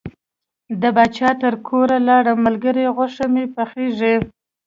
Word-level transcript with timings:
د 0.81 0.83
پاچا 0.95 1.29
تر 1.43 1.53
کوره 1.67 1.97
لاړم 2.07 2.37
د 2.41 2.43
ملګري 2.45 2.85
غوښه 2.95 3.25
مې 3.33 3.45
پخیږي. 3.55 4.15